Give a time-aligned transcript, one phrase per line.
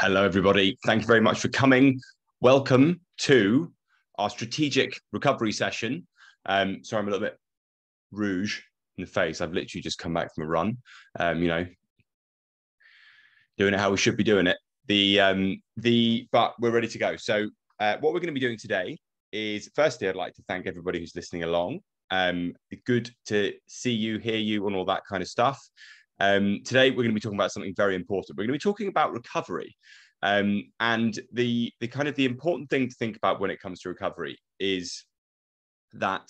[0.00, 0.78] Hello, everybody.
[0.86, 1.98] Thank you very much for coming.
[2.40, 3.72] Welcome to
[4.16, 6.06] our strategic recovery session.
[6.46, 7.36] Um, sorry, I'm a little bit
[8.12, 8.60] rouge
[8.96, 9.40] in the face.
[9.40, 10.76] I've literally just come back from a run.
[11.18, 11.66] Um, you know,
[13.56, 14.58] doing it how we should be doing it.
[14.86, 17.16] The um, the but we're ready to go.
[17.16, 18.96] So uh, what we're going to be doing today
[19.32, 21.80] is firstly, I'd like to thank everybody who's listening along.
[22.12, 22.54] Um,
[22.86, 25.60] good to see you, hear you, and all that kind of stuff.
[26.20, 28.36] Um, today, we're going to be talking about something very important.
[28.36, 29.76] We're going to be talking about recovery.
[30.22, 33.80] Um, and the, the kind of the important thing to think about when it comes
[33.80, 35.04] to recovery is
[35.92, 36.28] that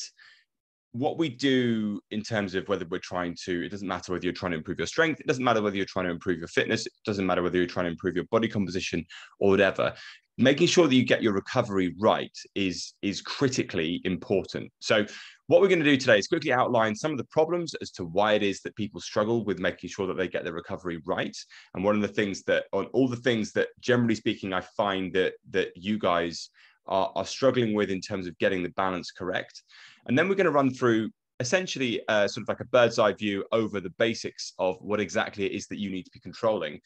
[0.92, 4.32] what we do in terms of whether we're trying to, it doesn't matter whether you're
[4.32, 6.86] trying to improve your strength, it doesn't matter whether you're trying to improve your fitness,
[6.86, 9.04] it doesn't matter whether you're trying to improve your body composition
[9.38, 9.94] or whatever
[10.38, 14.70] making sure that you get your recovery right is is critically important.
[14.80, 15.04] So
[15.48, 18.04] what we're going to do today is quickly outline some of the problems as to
[18.04, 21.36] why it is that people struggle with making sure that they get their recovery right.
[21.74, 25.12] And one of the things that on all the things that generally speaking i find
[25.14, 26.50] that that you guys
[26.86, 29.62] are, are struggling with in terms of getting the balance correct.
[30.06, 31.10] And then we're going to run through
[31.40, 35.44] essentially uh, sort of like a bird's eye view over the basics of what exactly
[35.44, 36.80] it is that you need to be controlling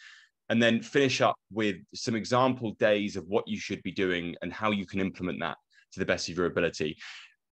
[0.53, 4.53] and then finish up with some example days of what you should be doing and
[4.53, 5.57] how you can implement that
[5.93, 6.95] to the best of your ability.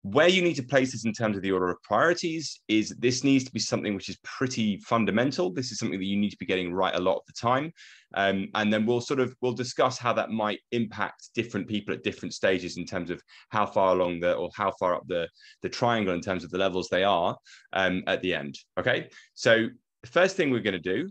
[0.03, 3.23] Where you need to place this in terms of the order of priorities is this
[3.23, 5.53] needs to be something which is pretty fundamental.
[5.53, 7.73] This is something that you need to be getting right a lot of the time.
[8.15, 12.03] Um, and then we'll sort of we'll discuss how that might impact different people at
[12.03, 15.29] different stages in terms of how far along the or how far up the
[15.63, 17.37] the triangle in terms of the levels they are
[17.75, 18.59] um, at the end.
[18.77, 19.69] Okay, so
[20.03, 21.09] the first thing we're going to do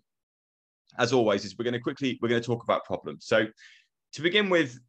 [0.98, 3.26] as always, is we're going to quickly we're going to talk about problems.
[3.26, 3.46] So,
[4.14, 4.80] to begin with,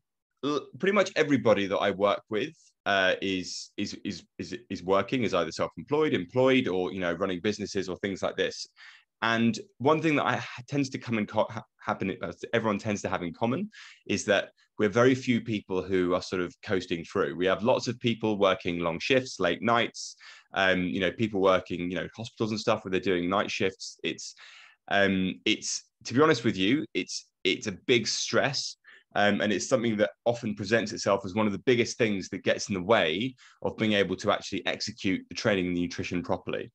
[0.78, 2.54] pretty much everybody that I work with
[2.86, 7.40] uh, is, is is is is working, is either self-employed, employed, or you know running
[7.40, 8.66] businesses or things like this.
[9.20, 11.48] And one thing that I tends to come and co-
[11.80, 13.70] happen, uh, everyone tends to have in common,
[14.06, 17.34] is that we're very few people who are sort of coasting through.
[17.34, 20.16] We have lots of people working long shifts, late nights.
[20.54, 23.98] Um, you know, people working, you know, hospitals and stuff where they're doing night shifts.
[24.02, 24.34] It's
[24.90, 28.76] um, it's to be honest with you, it's it's a big stress.
[29.14, 32.44] Um, and it's something that often presents itself as one of the biggest things that
[32.44, 36.22] gets in the way of being able to actually execute the training and the nutrition
[36.22, 36.70] properly.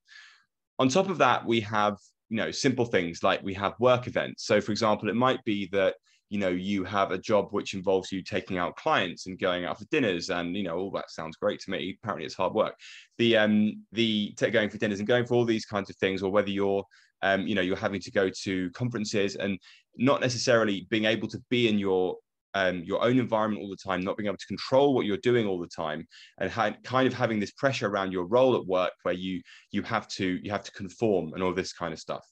[0.80, 1.98] On top of that, we have
[2.30, 4.46] you know simple things like we have work events.
[4.46, 5.96] So, for example, it might be that
[6.34, 9.78] you know you have a job which involves you taking out clients and going out
[9.78, 12.74] for dinners and you know all that sounds great to me apparently it's hard work
[13.20, 16.32] the um the going for dinners and going for all these kinds of things or
[16.32, 16.84] whether you're
[17.24, 19.58] um, you know you're having to go to conferences and
[19.98, 22.18] not necessarily being able to be in your
[22.56, 25.48] um, your own environment all the time, not being able to control what you're doing
[25.48, 26.08] all the time,
[26.38, 29.42] and ha- kind of having this pressure around your role at work where you
[29.72, 32.24] you have to you have to conform and all this kind of stuff.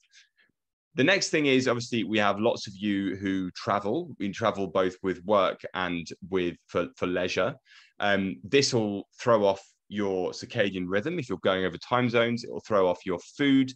[0.96, 4.14] The next thing is obviously we have lots of you who travel.
[4.20, 7.56] We travel both with work and with for, for leisure.
[8.00, 12.44] Um, this will throw off your circadian rhythm if you're going over time zones.
[12.44, 13.72] It will throw off your food.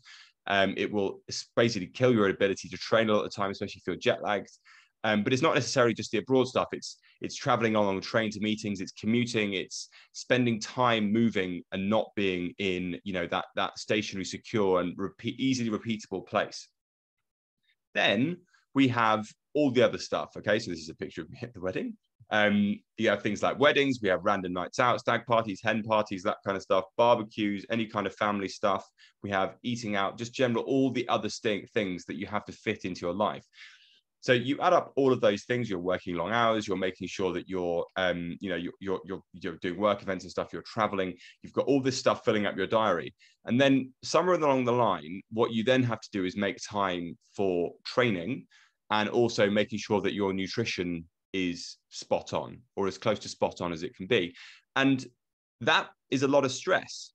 [0.47, 1.21] Um, it will
[1.55, 4.21] basically kill your ability to train a lot of the time, especially if you're jet
[4.23, 4.51] lagged.
[5.03, 6.69] Um, but it's not necessarily just the abroad stuff.
[6.71, 8.81] It's it's traveling along the train to meetings.
[8.81, 9.53] It's commuting.
[9.53, 14.93] It's spending time moving and not being in you know that that stationary, secure, and
[14.97, 16.67] repeat, easily repeatable place.
[17.93, 18.37] Then
[18.73, 20.31] we have all the other stuff.
[20.37, 21.95] Okay, so this is a picture of me at the wedding.
[22.31, 26.23] Um, you have things like weddings, we have random nights out, stag parties, hen parties,
[26.23, 28.83] that kind of stuff, barbecues, any kind of family stuff.
[29.21, 32.51] We have eating out, just general, all the other st- things that you have to
[32.51, 33.45] fit into your life.
[34.21, 35.69] So you add up all of those things.
[35.69, 36.67] You're working long hours.
[36.67, 40.23] You're making sure that you're, um, you know, you're, you're you're you're doing work events
[40.23, 40.51] and stuff.
[40.51, 41.13] You're traveling.
[41.43, 43.13] You've got all this stuff filling up your diary.
[43.45, 47.15] And then somewhere along the line, what you then have to do is make time
[47.35, 48.47] for training,
[48.89, 53.59] and also making sure that your nutrition is spot on or as close to spot
[53.59, 54.33] on as it can be.
[54.77, 55.05] And
[55.61, 57.11] that is a lot of stress.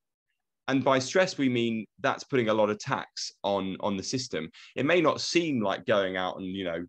[0.69, 4.51] And by stress, we mean that's putting a lot of tax on on the system.
[4.77, 6.85] It may not seem like going out and you know,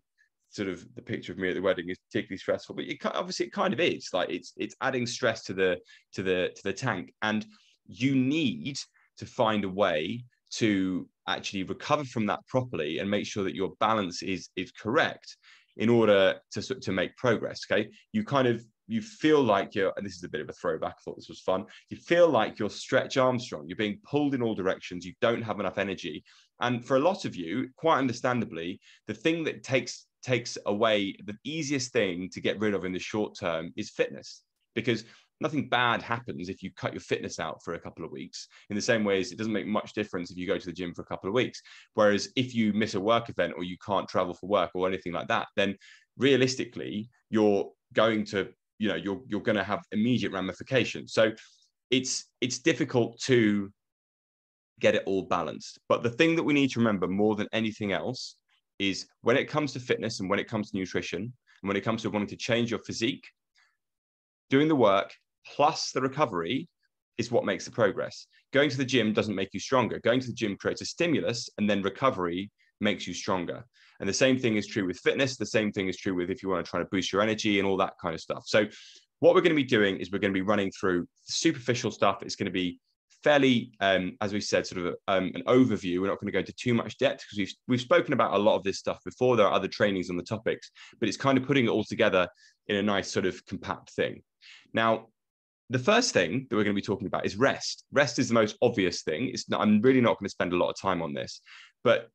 [0.50, 3.46] sort of the picture of me at the wedding is particularly stressful, but it, obviously
[3.46, 4.10] it kind of is.
[4.12, 5.78] Like it's it's adding stress to the
[6.12, 7.44] to the to the tank, and
[7.86, 8.78] you need
[9.16, 13.72] to find a way to actually recover from that properly and make sure that your
[13.80, 15.36] balance is is correct
[15.76, 17.62] in order to, to make progress.
[17.70, 17.88] Okay.
[18.12, 20.96] You kind of you feel like you're, and this is a bit of a throwback.
[20.98, 21.64] I thought this was fun.
[21.88, 23.64] You feel like you're Stretch Armstrong.
[23.66, 25.06] You're being pulled in all directions.
[25.06, 26.24] You don't have enough energy.
[26.60, 31.36] And for a lot of you, quite understandably, the thing that takes takes away the
[31.42, 34.42] easiest thing to get rid of in the short term is fitness
[34.74, 35.04] because
[35.40, 38.76] nothing bad happens if you cut your fitness out for a couple of weeks in
[38.76, 40.94] the same way as it doesn't make much difference if you go to the gym
[40.94, 41.60] for a couple of weeks
[41.94, 45.12] whereas if you miss a work event or you can't travel for work or anything
[45.12, 45.76] like that then
[46.16, 48.48] realistically, you're going to,
[48.78, 51.12] you know, you're you're going to have immediate ramifications.
[51.12, 51.32] So
[51.90, 53.70] it's it's difficult to
[54.80, 55.78] get it all balanced.
[55.88, 58.36] But the thing that we need to remember more than anything else
[58.78, 61.84] is when it comes to fitness and when it comes to nutrition and when it
[61.84, 63.28] comes to wanting to change your physique,
[64.52, 65.14] doing the work
[65.56, 66.68] plus the recovery
[67.16, 68.26] is what makes the progress.
[68.52, 69.98] Going to the gym doesn't make you stronger.
[70.04, 73.64] Going to the gym creates a stimulus and then recovery makes you stronger.
[73.98, 75.38] And the same thing is true with fitness.
[75.38, 77.60] The same thing is true with if you want to try to boost your energy
[77.60, 78.42] and all that kind of stuff.
[78.46, 78.66] So,
[79.20, 82.22] what we're going to be doing is we're going to be running through superficial stuff.
[82.22, 82.80] It's going to be
[83.22, 86.00] fairly, um, as we said, sort of um, an overview.
[86.00, 88.38] We're not going to go into too much depth because we've we've spoken about a
[88.38, 89.36] lot of this stuff before.
[89.36, 92.28] There are other trainings on the topics, but it's kind of putting it all together
[92.66, 94.22] in a nice sort of compact thing.
[94.72, 95.08] Now,
[95.70, 97.84] the first thing that we're going to be talking about is rest.
[97.92, 99.28] Rest is the most obvious thing.
[99.28, 101.40] It's not, I'm really not going to spend a lot of time on this,
[101.82, 102.08] but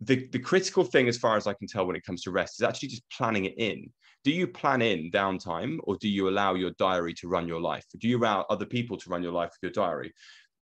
[0.00, 2.60] the, the critical thing, as far as I can tell, when it comes to rest,
[2.60, 3.90] is actually just planning it in.
[4.24, 7.84] Do you plan in downtime, or do you allow your diary to run your life?
[7.98, 10.12] Do you allow other people to run your life with your diary?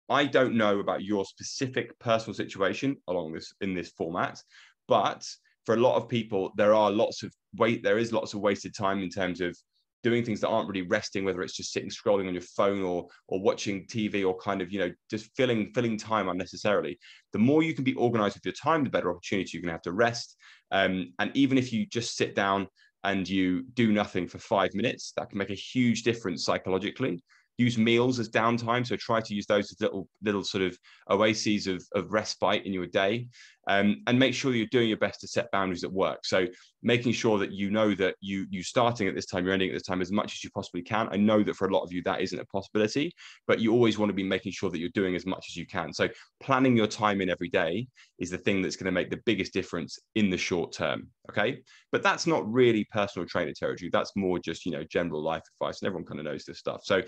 [0.09, 4.41] I don't know about your specific personal situation along this in this format,
[4.87, 5.25] but
[5.65, 7.83] for a lot of people, there are lots of wait.
[7.83, 9.57] There is lots of wasted time in terms of
[10.03, 13.07] doing things that aren't really resting, whether it's just sitting scrolling on your phone or
[13.27, 16.97] or watching TV or kind of you know just filling filling time unnecessarily.
[17.33, 19.73] The more you can be organized with your time, the better opportunity you're going to
[19.73, 20.35] have to rest.
[20.71, 22.67] Um, and even if you just sit down
[23.03, 27.21] and you do nothing for five minutes, that can make a huge difference psychologically
[27.57, 28.85] use meals as downtime.
[28.85, 30.77] So try to use those as little little sort of
[31.09, 33.27] oases of, of respite in your day.
[33.69, 36.25] Um, and make sure you're doing your best to set boundaries at work.
[36.25, 36.47] So
[36.83, 39.73] making sure that you know that you you starting at this time, you're ending at
[39.73, 41.09] this time as much as you possibly can.
[41.11, 43.11] I know that for a lot of you that isn't a possibility,
[43.45, 45.67] but you always want to be making sure that you're doing as much as you
[45.67, 45.91] can.
[45.91, 46.07] So
[46.39, 47.87] planning your time in every day
[48.19, 51.09] is the thing that's going to make the biggest difference in the short term.
[51.29, 51.61] Okay.
[51.91, 53.89] But that's not really personal trainer territory.
[53.91, 55.81] That's more just, you know, general life advice.
[55.81, 56.81] And everyone kind of knows this stuff.
[56.85, 57.01] So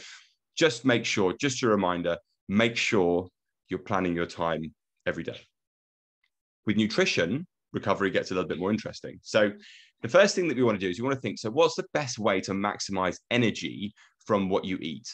[0.59, 2.17] just make sure, just a reminder,
[2.49, 3.29] make sure
[3.69, 4.73] you're planning your time
[5.05, 5.39] every day.
[6.65, 9.19] With nutrition, recovery gets a little bit more interesting.
[9.23, 9.53] So,
[10.01, 11.75] the first thing that we want to do is you want to think so, what's
[11.75, 13.93] the best way to maximize energy
[14.25, 15.07] from what you eat?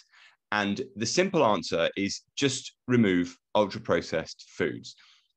[0.52, 4.96] And the simple answer is just remove ultra processed foods.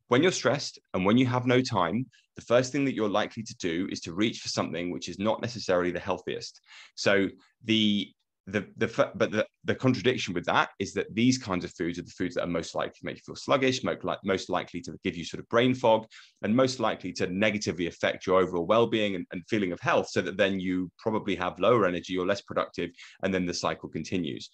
[0.09, 2.07] When you're stressed and when you have no time,
[2.37, 5.19] the first thing that you're likely to do is to reach for something which is
[5.19, 6.61] not necessarily the healthiest.
[6.95, 7.29] So,
[7.65, 8.11] the
[8.51, 12.03] the, the but the, the contradiction with that is that these kinds of foods are
[12.03, 14.81] the foods that are most likely to make you feel sluggish, most, like, most likely
[14.83, 16.07] to give you sort of brain fog,
[16.43, 20.21] and most likely to negatively affect your overall well-being and, and feeling of health, so
[20.23, 22.91] that then you probably have lower energy or less productive,
[23.23, 24.51] and then the cycle continues.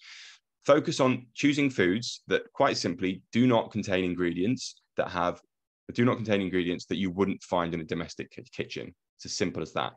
[0.65, 5.39] Focus on choosing foods that quite simply do not contain ingredients that have
[5.93, 8.93] do not contain ingredients that you wouldn't find in a domestic kitchen.
[9.17, 9.93] It's as simple as that.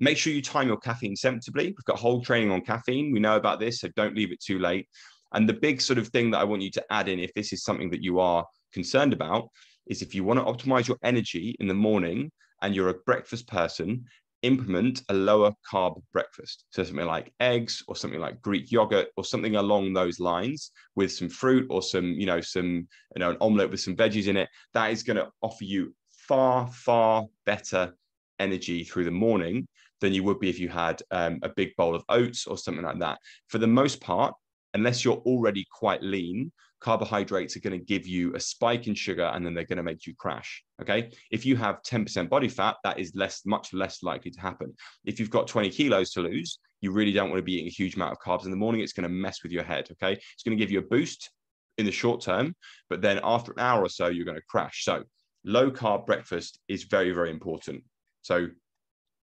[0.00, 1.66] Make sure you time your caffeine sensibly.
[1.66, 3.12] We've got whole training on caffeine.
[3.12, 4.88] We know about this, so don't leave it too late.
[5.32, 7.52] And the big sort of thing that I want you to add in, if this
[7.52, 9.48] is something that you are concerned about,
[9.86, 12.30] is if you want to optimize your energy in the morning
[12.62, 14.04] and you're a breakfast person,
[14.42, 16.64] implement a lower carb breakfast.
[16.70, 21.10] So something like eggs or something like Greek yogurt or something along those lines with
[21.10, 22.86] some fruit or some, you know, some,
[23.16, 24.48] you know, an omelette with some veggies in it.
[24.74, 27.94] That is going to offer you far, far better
[28.38, 29.66] energy through the morning
[30.00, 32.84] than you would be if you had um, a big bowl of oats or something
[32.84, 33.18] like that.
[33.48, 34.34] For the most part,
[34.74, 39.30] unless you're already quite lean, carbohydrates are going to give you a spike in sugar
[39.32, 40.62] and then they're going to make you crash.
[40.82, 41.10] Okay.
[41.30, 44.74] If you have 10% body fat, that is less, much less likely to happen.
[45.06, 47.70] If you've got 20 kilos to lose, you really don't want to be eating a
[47.70, 48.82] huge amount of carbs in the morning.
[48.82, 49.88] It's going to mess with your head.
[49.92, 50.12] Okay.
[50.12, 51.30] It's going to give you a boost
[51.78, 52.54] in the short term,
[52.88, 54.84] but then after an hour or so, you're going to crash.
[54.84, 55.04] So
[55.44, 57.82] low carb breakfast is very, very important.
[58.24, 58.48] So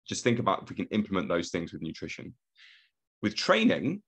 [0.06, 2.35] just think about if we can implement those things with nutrition.
[3.23, 4.02] With training,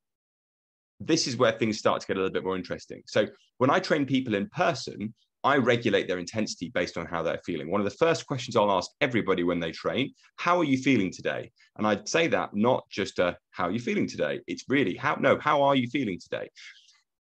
[0.98, 3.02] this is where things start to get a little bit more interesting.
[3.06, 3.26] So
[3.58, 7.70] when I train people in person, I regulate their intensity based on how they're feeling.
[7.70, 11.12] One of the first questions I'll ask everybody when they train, how are you feeling
[11.12, 11.50] today?
[11.76, 14.40] And I'd say that not just a, how are you feeling today?
[14.46, 16.48] It's really how, no, how are you feeling today?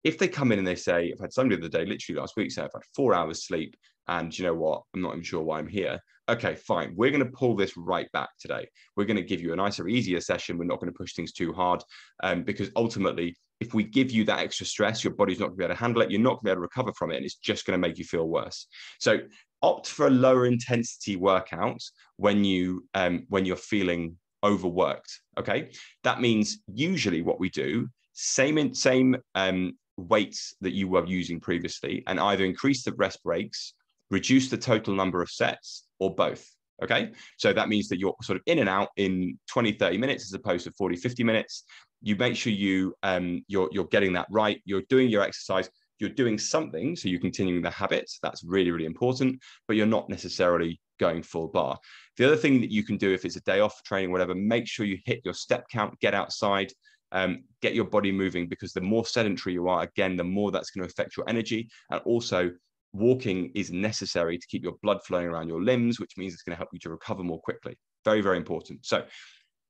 [0.03, 2.35] If they come in and they say, I've had somebody the other day, literally last
[2.37, 3.75] week, say I've had four hours sleep
[4.07, 5.99] and you know what, I'm not even sure why I'm here
[6.29, 8.67] okay, fine, we're going to pull this right back today.
[8.95, 10.57] We're going to give you a nicer, easier session.
[10.57, 11.83] We're not going to push things too hard
[12.23, 15.59] um, because ultimately, if we give you that extra stress, your body's not going to
[15.59, 16.11] be able to handle it.
[16.11, 17.87] You're not going to be able to recover from it, and it's just going to
[17.87, 18.67] make you feel worse.
[18.99, 19.19] So
[19.63, 21.81] opt for a lower intensity workout
[22.17, 25.11] when you um, when you're feeling overworked.
[25.39, 25.71] Okay,
[26.03, 31.39] that means usually what we do same in, same um, weights that you were using
[31.39, 33.73] previously, and either increase the rest breaks,
[34.09, 36.47] reduce the total number of sets, or both.
[36.83, 37.11] Okay.
[37.37, 40.33] So that means that you're sort of in and out in 20, 30 minutes as
[40.33, 41.63] opposed to 40, 50 minutes.
[42.01, 44.61] You make sure you um, you're you're getting that right.
[44.65, 45.69] You're doing your exercise.
[45.99, 48.19] You're doing something, so you're continuing the habits.
[48.21, 51.79] That's really, really important, but you're not necessarily going full bar.
[52.17, 54.67] The other thing that you can do if it's a day off training, whatever, make
[54.67, 56.71] sure you hit your step count, get outside,
[57.11, 60.69] um, get your body moving because the more sedentary you are, again, the more that's
[60.69, 61.69] going to affect your energy.
[61.89, 62.51] And also,
[62.97, 66.53] walking is necessary to keep your blood flowing around your limbs, which means it's going
[66.53, 67.77] to help you to recover more quickly.
[68.05, 68.85] Very, very important.
[68.85, 69.05] So,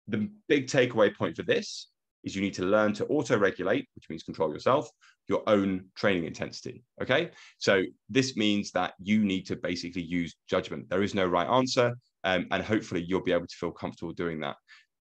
[0.08, 1.90] the big takeaway point for this
[2.24, 4.90] is you need to learn to auto regulate, which means control yourself,
[5.28, 6.84] your own training intensity.
[7.02, 7.32] Okay.
[7.58, 10.90] So, this means that you need to basically use judgment.
[10.90, 11.96] There is no right answer.
[12.24, 14.56] Um, and hopefully, you'll be able to feel comfortable doing that.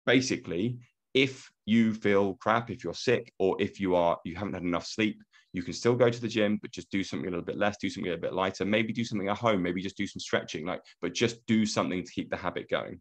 [0.06, 0.78] Basically,
[1.13, 4.86] if you feel crap, if you're sick, or if you are you haven't had enough
[4.86, 5.22] sleep,
[5.53, 7.77] you can still go to the gym, but just do something a little bit less,
[7.77, 10.65] do something a bit lighter, maybe do something at home, maybe just do some stretching,
[10.65, 13.00] like, but just do something to keep the habit going.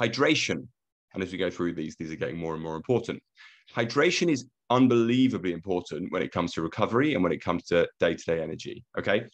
[0.00, 0.66] Hydration.
[1.14, 3.22] And as we go through these, these are getting more and more important.
[3.74, 8.42] Hydration is unbelievably important when it comes to recovery and when it comes to day-to-day
[8.42, 8.84] energy.
[8.98, 9.26] Okay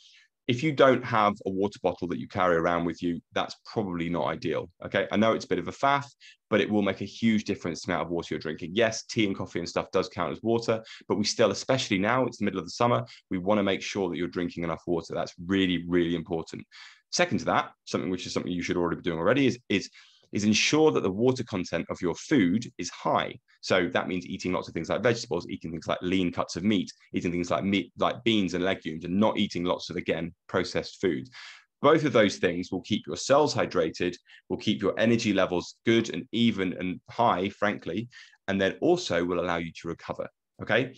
[0.50, 4.08] if you don't have a water bottle that you carry around with you, that's probably
[4.08, 4.68] not ideal.
[4.84, 5.06] Okay.
[5.12, 6.06] I know it's a bit of a faff,
[6.48, 8.72] but it will make a huge difference to the amount of water you're drinking.
[8.74, 12.24] Yes, tea and coffee and stuff does count as water, but we still, especially now,
[12.24, 14.82] it's the middle of the summer, we want to make sure that you're drinking enough
[14.88, 15.14] water.
[15.14, 16.66] That's really, really important.
[17.12, 19.88] Second to that, something which is something you should already be doing already is, is
[20.32, 23.34] is ensure that the water content of your food is high.
[23.60, 26.64] So that means eating lots of things like vegetables, eating things like lean cuts of
[26.64, 30.32] meat, eating things like meat, like beans and legumes, and not eating lots of, again,
[30.46, 31.30] processed foods.
[31.82, 34.14] Both of those things will keep your cells hydrated,
[34.48, 38.08] will keep your energy levels good and even and high, frankly,
[38.48, 40.28] and then also will allow you to recover.
[40.62, 40.94] Okay.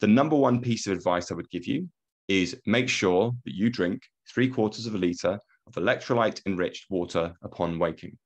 [0.00, 1.88] The number one piece of advice I would give you
[2.28, 7.34] is make sure that you drink three quarters of a liter of electrolyte enriched water
[7.42, 8.16] upon waking.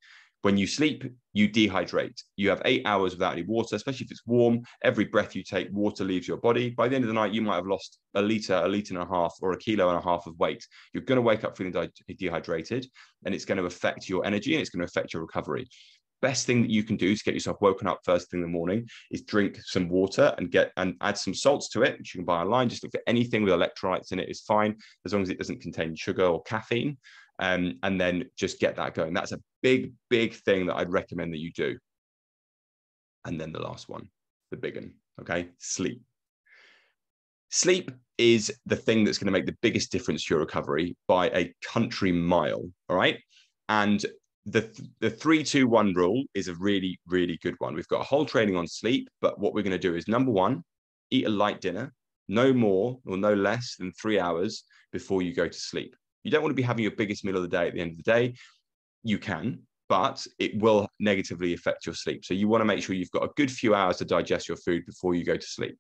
[0.44, 2.22] When you sleep, you dehydrate.
[2.36, 4.60] You have eight hours without any water, especially if it's warm.
[4.82, 6.68] Every breath you take, water leaves your body.
[6.68, 9.02] By the end of the night, you might have lost a liter, a liter and
[9.02, 10.62] a half, or a kilo and a half of weight.
[10.92, 12.86] You're going to wake up feeling de- dehydrated,
[13.24, 15.66] and it's going to affect your energy and it's going to affect your recovery.
[16.20, 18.52] Best thing that you can do to get yourself woken up first thing in the
[18.52, 22.18] morning is drink some water and get and add some salts to it, which you
[22.18, 22.68] can buy online.
[22.68, 25.62] Just look for anything with electrolytes in it is fine, as long as it doesn't
[25.62, 26.98] contain sugar or caffeine
[27.38, 29.14] um, and then just get that going.
[29.14, 31.78] That's a big, big thing that I'd recommend that you do.
[33.24, 34.08] And then the last one,
[34.50, 35.48] the big one, okay?
[35.58, 36.02] Sleep.
[37.50, 41.28] Sleep is the thing that's going to make the biggest difference to your recovery by
[41.28, 43.18] a country mile, all right?
[43.68, 44.04] And
[44.46, 44.68] the,
[45.00, 47.74] the three, two, one rule is a really, really good one.
[47.74, 50.30] We've got a whole training on sleep, but what we're going to do is number
[50.30, 50.62] one,
[51.10, 51.92] eat a light dinner,
[52.28, 55.96] no more or no less than three hours before you go to sleep.
[56.24, 57.92] You don't want to be having your biggest meal of the day at the end
[57.92, 58.34] of the day.
[59.02, 62.24] You can, but it will negatively affect your sleep.
[62.24, 64.56] So you want to make sure you've got a good few hours to digest your
[64.56, 65.76] food before you go to sleep.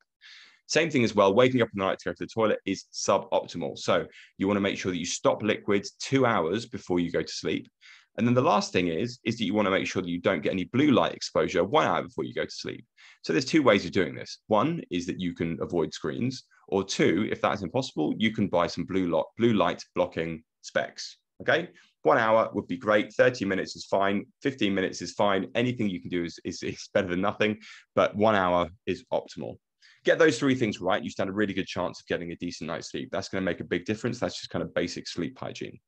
[0.66, 2.84] Same thing as well, waking up in the night to go to the toilet is
[2.92, 3.78] suboptimal.
[3.78, 4.06] So
[4.38, 7.32] you want to make sure that you stop liquids two hours before you go to
[7.32, 7.68] sleep.
[8.16, 10.20] And then the last thing is, is that you want to make sure that you
[10.20, 12.84] don't get any blue light exposure one hour before you go to sleep.
[13.22, 14.38] So there's two ways of doing this.
[14.46, 16.44] One is that you can avoid screens.
[16.68, 21.18] Or two, if that's impossible, you can buy some blue, light, blue light blocking specs.
[21.40, 21.68] Okay.
[22.02, 23.12] One hour would be great.
[23.14, 24.26] 30 minutes is fine.
[24.42, 25.48] 15 minutes is fine.
[25.54, 27.58] Anything you can do is, is, is better than nothing,
[27.94, 29.56] but one hour is optimal.
[30.04, 31.02] Get those three things right.
[31.02, 33.08] You stand a really good chance of getting a decent night's sleep.
[33.10, 34.20] That's going to make a big difference.
[34.20, 35.78] That's just kind of basic sleep hygiene.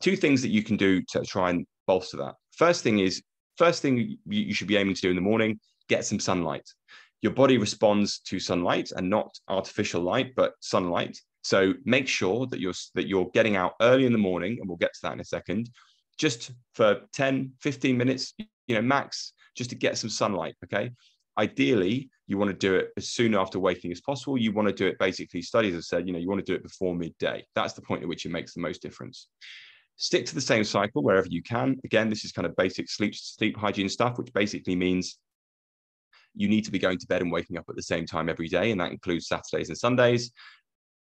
[0.00, 2.34] Two things that you can do to try and bolster that.
[2.56, 3.22] First thing is,
[3.58, 6.66] first thing you should be aiming to do in the morning, get some sunlight
[7.24, 11.18] your body responds to sunlight and not artificial light, but sunlight.
[11.42, 14.76] So make sure that you're that you're getting out early in the morning, and we'll
[14.76, 15.70] get to that in a second,
[16.18, 18.34] just for 10, 15 minutes,
[18.66, 20.54] you know, max, just to get some sunlight.
[20.64, 20.90] Okay.
[21.38, 24.36] Ideally, you want to do it as soon after waking as possible.
[24.36, 26.54] You want to do it basically, studies have said, you know, you want to do
[26.54, 27.46] it before midday.
[27.54, 29.28] That's the point at which it makes the most difference.
[29.96, 31.80] Stick to the same cycle wherever you can.
[31.84, 35.18] Again, this is kind of basic sleep sleep hygiene stuff, which basically means
[36.34, 38.48] you need to be going to bed and waking up at the same time every
[38.48, 40.32] day, and that includes Saturdays and Sundays.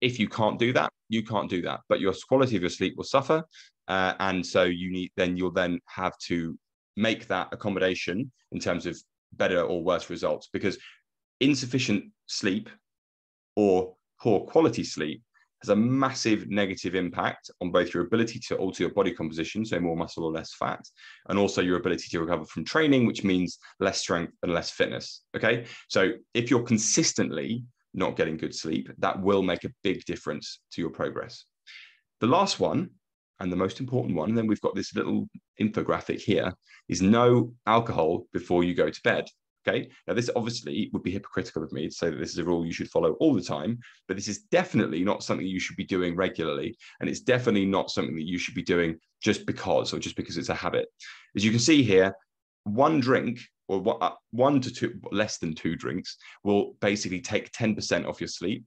[0.02, 2.96] If you can't do that, you can't do that, but your quality of your sleep
[2.98, 3.44] will suffer,
[3.88, 6.58] uh, and so you need then you'll then have to
[6.98, 8.98] make that accommodation in terms of
[9.34, 10.78] better or worse results because
[11.42, 12.70] insufficient sleep
[13.56, 15.22] or poor quality sleep
[15.66, 19.80] has a massive negative impact on both your ability to alter your body composition, so
[19.80, 20.84] more muscle or less fat,
[21.30, 25.24] and also your ability to recover from training, which means less strength and less fitness.
[25.36, 25.66] Okay.
[25.90, 27.64] So if you're consistently
[27.96, 31.46] not getting good sleep, that will make a big difference to your progress.
[32.20, 32.92] The last one
[33.40, 35.28] and the most important one, and then we've got this little
[35.60, 36.54] infographic here,
[36.90, 39.26] is no alcohol before you go to bed.
[39.68, 39.90] Okay.
[40.08, 42.66] Now, this obviously would be hypocritical of me to say that this is a rule
[42.66, 45.86] you should follow all the time, but this is definitely not something you should be
[45.86, 46.78] doing regularly.
[47.00, 50.38] And it's definitely not something that you should be doing just because or just because
[50.38, 50.88] it's a habit.
[51.36, 52.14] As you can see here,
[52.66, 58.08] one drink or uh, one to two, less than two drinks will basically take 10%
[58.08, 58.64] off your sleep.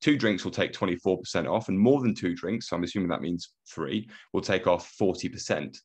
[0.00, 3.20] Two drinks will take 24% off, and more than two drinks, so I'm assuming that
[3.20, 5.76] means three, will take off 40%.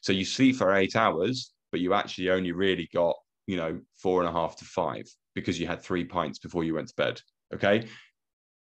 [0.00, 3.14] So you sleep for eight hours, but you actually only really got
[3.46, 6.74] you know, four and a half to five because you had three pints before you
[6.74, 7.20] went to bed.
[7.54, 7.86] Okay.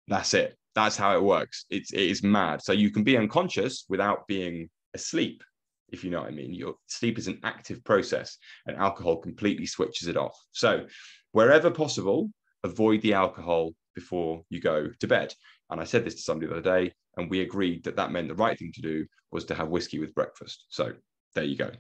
[0.07, 0.57] That's it.
[0.75, 1.65] That's how it works.
[1.69, 2.61] It's it is mad.
[2.61, 5.43] So you can be unconscious without being asleep,
[5.89, 6.53] if you know what I mean.
[6.53, 10.37] Your sleep is an active process, and alcohol completely switches it off.
[10.51, 10.85] So
[11.33, 12.31] wherever possible,
[12.63, 15.33] avoid the alcohol before you go to bed.
[15.69, 18.29] And I said this to somebody the other day, and we agreed that that meant
[18.29, 20.65] the right thing to do was to have whiskey with breakfast.
[20.69, 20.93] So
[21.35, 21.71] there you go.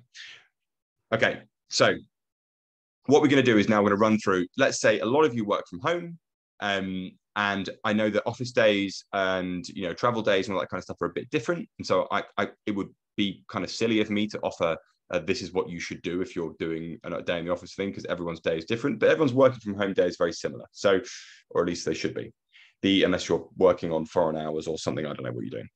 [1.13, 1.95] Okay, so
[3.11, 5.05] what we're going to do is now we're going to run through, let's say a
[5.05, 6.17] lot of you work from home.
[6.61, 10.69] Um, and I know that office days and you know travel days and all that
[10.69, 11.67] kind of stuff are a bit different.
[11.77, 14.77] And so I, I it would be kind of silly of me to offer
[15.11, 17.75] uh, this is what you should do if you're doing a day in the office
[17.75, 18.99] thing because everyone's day is different.
[18.99, 20.65] But everyone's working from home day is very similar.
[20.71, 21.01] So,
[21.49, 22.31] or at least they should be.
[22.81, 25.69] The unless you're working on foreign hours or something, I don't know what you're doing.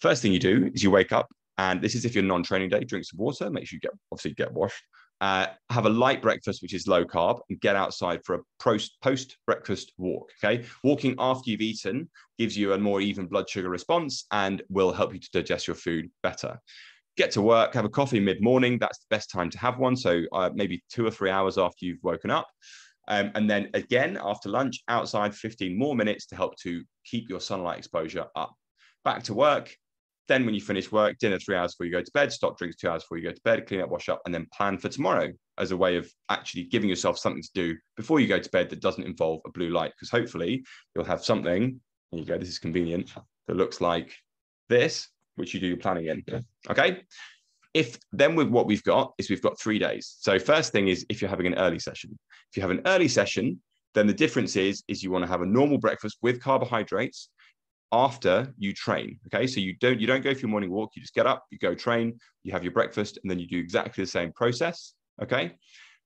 [0.00, 2.84] First thing you do is you wake up, and this is if you're non-training day,
[2.84, 4.84] drink some water, make sure you get obviously get washed
[5.20, 9.36] uh, have a light breakfast, which is low carb, and get outside for a post
[9.46, 10.30] breakfast walk.
[10.42, 10.64] Okay.
[10.84, 12.08] Walking after you've eaten
[12.38, 15.76] gives you a more even blood sugar response and will help you to digest your
[15.76, 16.58] food better.
[17.16, 18.78] Get to work, have a coffee mid morning.
[18.78, 19.96] That's the best time to have one.
[19.96, 22.46] So uh, maybe two or three hours after you've woken up.
[23.08, 27.40] Um, and then again, after lunch, outside 15 more minutes to help to keep your
[27.40, 28.54] sunlight exposure up.
[29.02, 29.74] Back to work,
[30.28, 32.76] then, when you finish work, dinner three hours before you go to bed, stop drinks
[32.76, 34.88] two hours before you go to bed, clean up, wash up, and then plan for
[34.88, 38.50] tomorrow as a way of actually giving yourself something to do before you go to
[38.50, 39.92] bed that doesn't involve a blue light.
[39.96, 40.62] Because hopefully,
[40.94, 41.80] you'll have something.
[42.12, 42.38] There you go.
[42.38, 43.12] This is convenient.
[43.46, 44.14] That looks like
[44.68, 46.44] this, which you do your planning in.
[46.70, 47.02] Okay.
[47.74, 50.16] If then with what we've got is we've got three days.
[50.20, 52.18] So first thing is if you're having an early session.
[52.50, 53.60] If you have an early session,
[53.94, 57.30] then the difference is is you want to have a normal breakfast with carbohydrates
[57.92, 59.18] after you train.
[59.26, 60.90] Okay, so you don't you don't go for your morning walk.
[60.94, 63.58] You just get up, you go train, you have your breakfast, and then you do
[63.58, 64.94] exactly the same process.
[65.22, 65.56] Okay,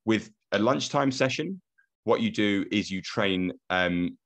[0.04, 1.60] with a lunchtime session,
[2.04, 4.16] what you do is you train um,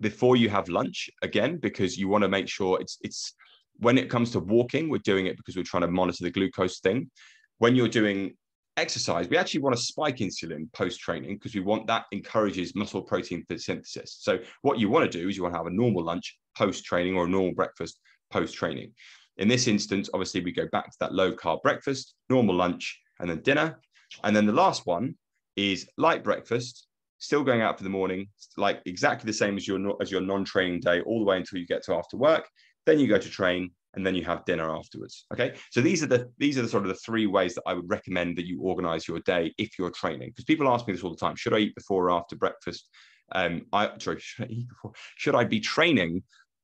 [0.00, 3.34] before you have lunch again because you want to make sure it's it's
[3.80, 6.80] when it comes to walking, we're doing it because we're trying to monitor the glucose
[6.80, 7.10] thing.
[7.58, 8.34] When you're doing
[8.78, 13.02] exercise, we actually want to spike insulin post training because we want that encourages muscle
[13.02, 14.18] protein synthesis.
[14.20, 16.84] So, what you want to do is you want to have a normal lunch post
[16.84, 18.92] training or a normal breakfast post training.
[19.36, 23.28] In this instance, obviously, we go back to that low carb breakfast, normal lunch, and
[23.28, 23.80] then dinner.
[24.24, 25.14] And then the last one
[25.56, 26.88] is light breakfast,
[27.18, 30.80] still going out for the morning, like exactly the same as your as your non-training
[30.80, 32.48] day, all the way until you get to after work.
[32.86, 35.26] Then you go to train, and then you have dinner afterwards.
[35.34, 37.74] Okay, so these are the these are the sort of the three ways that I
[37.74, 40.28] would recommend that you organize your day if you're training.
[40.30, 42.88] Because people ask me this all the time: Should I eat before or after breakfast?
[43.32, 44.92] Um, I sorry, should I eat before?
[45.16, 46.22] Should I be training?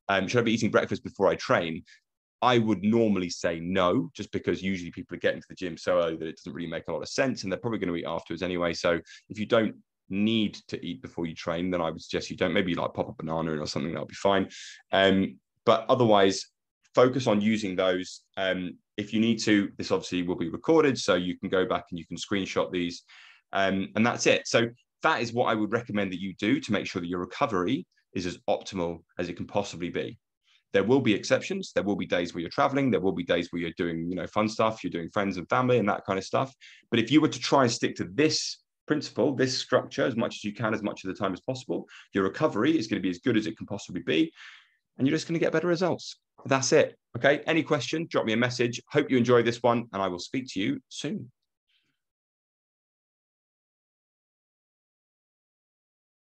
[0.09, 1.83] Um, should I be eating breakfast before I train?
[2.41, 5.99] I would normally say no, just because usually people are getting to the gym so
[5.99, 7.97] early that it doesn't really make a lot of sense, and they're probably going to
[7.97, 8.75] eat afterwards anyway.
[8.75, 9.75] So if you don't
[10.09, 12.53] need to eat before you train, then I would suggest you don't.
[12.53, 14.49] Maybe like pop a banana or something that'll be fine.
[14.93, 16.47] Um, but otherwise,
[16.95, 18.23] focus on using those.
[18.37, 21.85] Um, if you need to, this obviously will be recorded, so you can go back
[21.91, 23.03] and you can screenshot these,
[23.53, 24.47] um, and that's it.
[24.47, 24.69] So
[25.03, 27.87] that is what I would recommend that you do to make sure that your recovery
[28.15, 30.19] is as optimal as it can possibly be.
[30.73, 31.73] There will be exceptions.
[31.73, 32.91] There will be days where you're traveling.
[32.91, 34.83] There will be days where you're doing, you know, fun stuff.
[34.83, 36.53] You're doing friends and family and that kind of stuff.
[36.91, 40.37] But if you were to try and stick to this principle, this structure, as much
[40.37, 43.07] as you can, as much of the time as possible, your recovery is going to
[43.07, 44.33] be as good as it can possibly be,
[44.99, 46.17] and you're just going to get better results.
[46.47, 46.97] That's it.
[47.17, 47.43] Okay.
[47.47, 48.81] Any question, drop me a message.
[48.91, 51.31] Hope you enjoy this one, and I will speak to you soon.